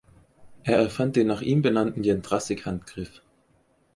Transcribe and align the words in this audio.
Er 0.63 0.79
erfand 0.79 1.15
den 1.15 1.27
nach 1.27 1.41
ihm 1.41 1.61
benannten 1.61 2.03
Jendrassik-Handgriff. 2.03 3.21